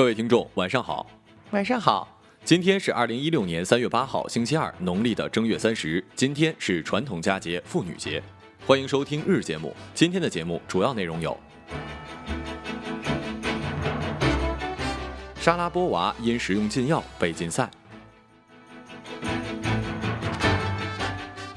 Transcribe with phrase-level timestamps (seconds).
[0.00, 1.06] 各位听众，晚上好。
[1.50, 2.08] 晚上好。
[2.42, 6.02] 今天是二零一六年三月八号，星期二，农历的正月三十。
[6.14, 8.22] 今天是传统佳节妇女节。
[8.66, 9.76] 欢迎收听日节目。
[9.92, 11.38] 今天的节目主要内容有：
[15.38, 17.66] 莎拉波娃因食用禁药被禁赛；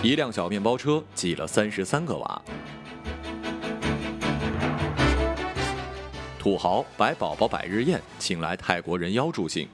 [0.00, 2.42] 一辆小面包车挤了三十三个娃。
[6.38, 9.68] 土豪白宝宝百日宴，请来泰国人妖助兴。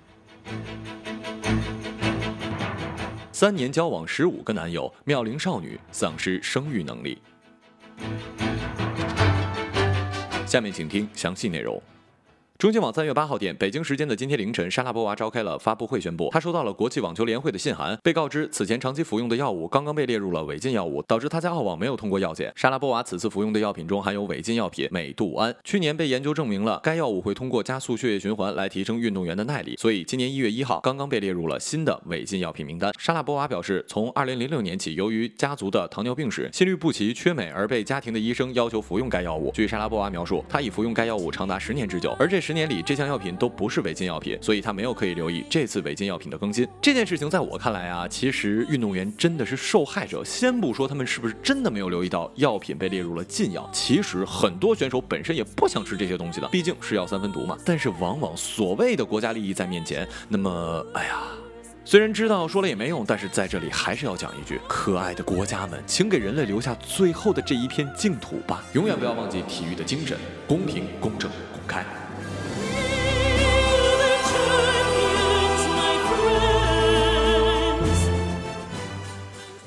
[3.30, 7.20] 三年交往十五个男友，妙龄少女丧失生育能力。
[10.46, 11.80] 下面请听详细内容。
[12.64, 22.50] 中新网三月八号电，北京时间的今天凌晨，莎拉波娃召开了发布会，宣布她收到了国际网球联会的信函，被告知此前长期服用的药物刚刚被列入了违禁药物，导致她在澳网没有通过药检。
[22.56, 32.90] 莎拉波娃此次服用的药品中含有违禁药品美杜安，去年被研究证明了该药物会通过加速血液循环来提升运动员的耐力，所以今年一月一号刚刚被列入了新的违禁药品名单。
[32.98, 39.52] 莎拉波娃表示，从二零零六年起，由于家族的糖尿病史、心律不齐、缺镁而被家庭的医生要求服用该药物。
[39.52, 43.34] 据莎拉波娃描述，她已服用该药物长达十年之久，而这十年里这项药品。
[43.34, 46.66] 都不是违禁药品，所以他没有可以留意这次违禁药品的更新。
[46.80, 50.22] 这件事情在我看来啊，其实运动员真的是受害者。
[50.24, 57.58] 先不说他们是不是真的没有留意到药品被列入了禁药，其实很多选手本身也不想吃这些东西的，毕竟是药三分毒嘛。
[57.64, 61.22] 但是往往所谓的国家利益在面前，那么哎呀，
[61.84, 68.62] 虽然知道说了也没用，但是在这里还是要讲一句：可爱的国家们，请给人类留下最后的这一片净土吧！
[68.74, 70.16] 永远不要忘记体育的精神：
[70.46, 71.84] 公平、公正、公开。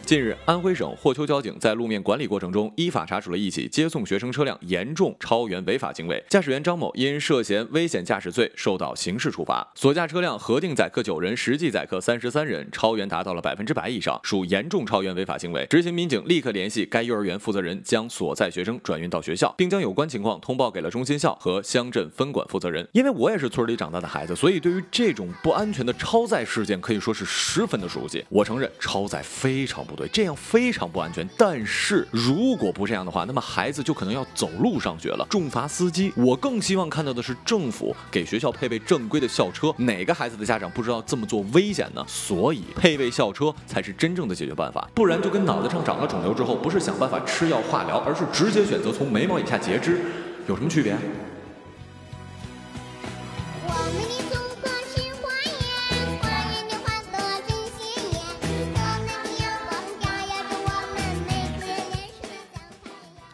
[0.07, 6.23] 近日，安徽省霍邱交警在路面管理过程中，依法查处了一起接送学生车辆严重超员违法行为。
[6.29, 9.69] 驾驶员张某因涉嫌危险驾驶罪受到刑事处罚。
[9.75, 15.65] 所驾车辆核定载客九人，实际载客三十三人，超员达到了百分之百以上，属严重超员违法行为。
[15.69, 22.87] 执行民警立刻联系该幼儿园负责人，将所在学生转运到学校，并将有关情况通报给了中心校和乡镇分管负责人。
[22.93, 28.23] 因为我也是村里长大的孩子，所以对于这种不安全的超载事件可以说是十分的熟悉。
[28.29, 29.96] 我承认超载非常不。
[29.97, 31.27] 对，这样非常不安全。
[31.35, 35.27] 但是如果不这样的话，那么孩子就可能要走路上学了。
[35.29, 39.73] 重罚司机，我更希望看到的是政府给学校配备正规的校车。
[39.77, 42.05] 哪个孩子的家长不知道这么做危险呢？
[42.07, 44.87] 所以配备校车才是真正的解决办法。
[44.93, 49.99] 不然就跟脑袋上长了肿瘤之后，不是想办法吃药化疗，而是直接选择从眉毛以下截肢，
[50.47, 50.95] 有什么区别？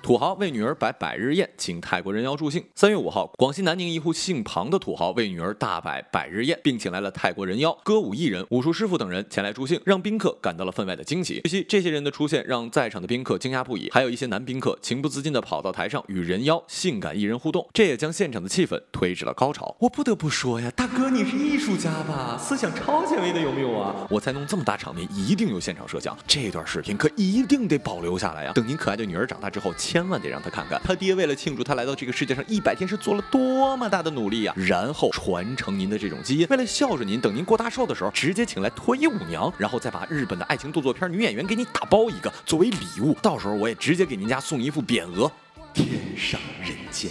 [0.03, 2.61] 土豪为女儿摆百日宴，请泰国人妖助兴。
[2.75, 11.39] 三月五号，广西南宁一户姓庞的土豪为女儿大摆百日宴，并请来了泰国人妖、歌舞艺人、武术师傅等人前来助兴，让宾客感到了分外的惊喜。
[11.45, 19.73] 据悉，这些人的出现让在场的宾客惊讶不已，还有一些男宾客情不自禁地跑到台上与人妖、性感艺人互动，这也将现场的气氛推至了高潮。
[19.79, 22.37] 我不得不说呀，大哥你是艺术家吧？
[22.37, 24.05] 思想超前卫的有没有啊？
[24.09, 28.51] 我猜弄这么大场面，一定有现场摄像，这段视频可一定得保留下来呀！
[28.53, 29.71] 等您可爱的女儿长大之后。
[29.93, 34.53] 千千万得让他看看，他爹为了庆祝他来到这个世界上一百天是做了多么大的努力呀！
[34.57, 45.31] 然后传承您的这种基因，为了孝顺您，等您过大寿的时候，直接请来脱衣舞娘，然后再把日本的爱情动作片女演员给你打包一个作为礼物，到时候我也直接给您家送一副匾额：
[45.73, 45.87] 天
[46.17, 47.09] 上人间。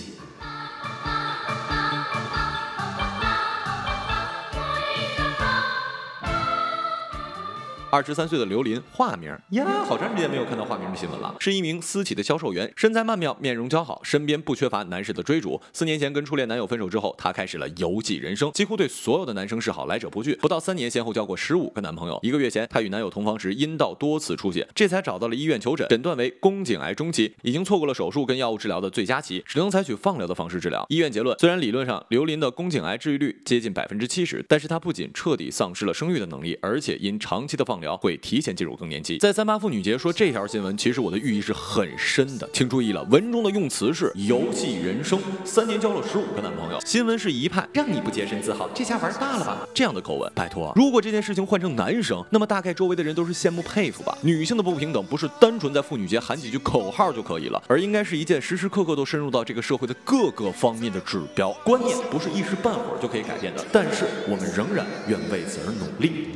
[7.92, 11.36] 二十三岁的刘琳，化名呀，好长时间没有看到化名的新闻了。
[11.38, 15.60] 是一名私企的销售员，身材曼妙，面容姣好，身边不缺乏男士的追逐。
[15.74, 20.34] 四年前跟初恋男友分手之后，她开始了游记人生，几乎对所有的男生示好，来者不拒。
[20.36, 22.18] 不到三年，先后交过十五个男朋友。
[22.22, 30.86] 一个月前，她与男友同房时阴道多次出血，这才找到了医院求诊，诊断为宫颈癌中期，已经错过了手术跟药物治疗的最佳期，只能采取放疗的方式治疗。
[30.88, 39.18] 医院结论，虽然理论上刘琳的宫颈癌治愈率接近百分之七十，但是她不仅彻底丧失了生育的能力，而且因长期的放疗会提前进入更年期。
[39.18, 46.80] 在三八妇女节说这条新闻，其实我的寓意是很深的，请注意了，文中的用词是游戏人生，三年交了十五个男朋友。
[46.86, 49.68] 新闻是一派让你不洁身自好，这下玩大了吧？
[49.74, 54.16] 这样的口吻，拜托，如果这件事情换成男生，那么大概周围的人都是羡慕佩服吧。
[54.22, 61.50] 女性的不平等不是单纯在妇女节喊几句口号就可以了，而应该是一件时时刻刻都深入到这个社会的各个方面的指标。
[61.64, 66.28] 观念不是一时半会儿就可以改变的，但是我们仍然愿为此而努力。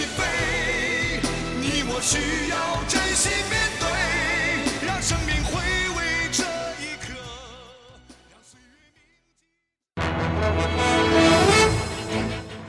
[0.00, 1.20] 起飞，
[1.60, 3.84] 你我需要真心面对，
[4.86, 5.60] 让生命回
[5.94, 6.00] 味
[6.32, 6.42] 这
[6.80, 7.12] 一刻，
[8.30, 9.04] 让岁月铭
[9.36, 9.44] 记。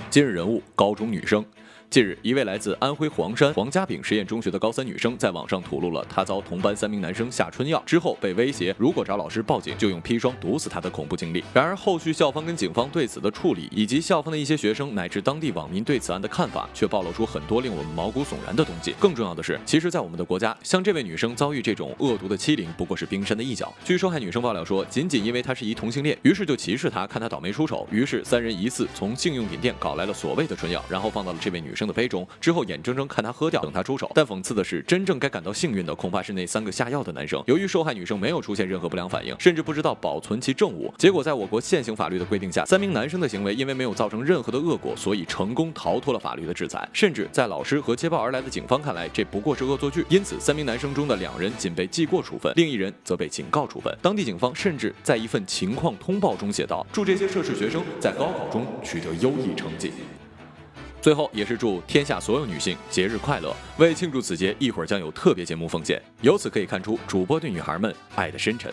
[0.10, 1.46] 今日人物，高中女生。
[1.92, 11.44] 近日，一位来自安徽黄山黄家炳实验中学的高三女生在网上吐露了她遭同班三名男生下春药之后被威胁，如果找老师报警就用砒霜毒死她的恐怖经历。
[11.54, 18.96] 然而，后续校方跟警方对此的处理，以及校方的一些学生乃至当地网民对此案的看法，却暴露出很多令我们毛骨悚然的东西。
[18.98, 23.70] 更重要的是，其实，在我们的国家，像这位女生遭遇这种恶毒的欺凌，不过是冰山的一角。
[23.84, 32.62] 据受害女生爆料说，仅仅因为她是一同性恋，于是就歧视她，看她倒霉出丑，于是三人疑似从性用品店搞来了所谓的春药，然后放到了这位女生生的杯中，之后。
[32.62, 34.12] 眼睁睁看他喝掉，等他出手。
[34.14, 37.44] 但讽刺的是，真正该感到幸运的，恐怕是那三个下药的男生。
[37.48, 46.88] 由于受害女生没有出现任何不良反应，甚至不知道保存其证物，结果在我国现行法律的规定下，三名男生的行为因为没有造成任何的恶果，所以成功逃脱了法律的制裁。
[46.94, 50.06] 甚至在老师和接报而来的警方看来，这不过是恶作剧。
[50.08, 53.92] 因此，三名男生中的两人仅被记过处分，另一人则被警告处分。
[54.04, 59.92] 当地警方甚至在一份情况通报中写道：“祝这些涉事学生在高考中取得优异成绩。”
[61.02, 63.56] 最后，也是祝天下所有女性节日快乐。
[63.78, 66.02] 为庆祝此节，一会儿将有特别节目奉献。
[66.22, 68.72] 由此可以看出，主播对女孩们爱的深沉。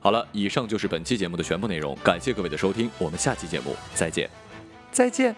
[0.00, 4.28] 好了，以上就是本期节目的全部内容，感谢各位的收听，我们下期节目再见，
[4.92, 5.34] 再见。